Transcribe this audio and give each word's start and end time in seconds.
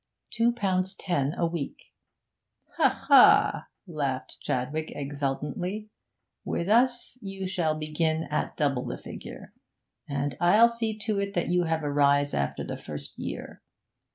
'Two 0.33 0.51
pounds 0.51 0.95
ten 0.95 1.35
a 1.37 1.45
week.' 1.45 1.93
'Ha, 2.77 2.89
ha!' 2.89 3.67
laughed 3.85 4.39
Chadwick 4.41 4.91
exultantly. 4.95 5.91
'With 6.43 6.67
us 6.69 7.19
you 7.21 7.45
shall 7.45 7.75
begin 7.77 8.23
at 8.31 8.57
double 8.57 8.83
the 8.87 8.97
figure, 8.97 9.53
and 10.09 10.35
I'll 10.41 10.69
see 10.69 10.97
to 10.97 11.19
it 11.19 11.35
that 11.35 11.49
you 11.49 11.65
have 11.65 11.83
a 11.83 11.91
rise 11.93 12.33
after 12.33 12.63
the 12.63 12.77
first 12.77 13.13
year. 13.15 13.61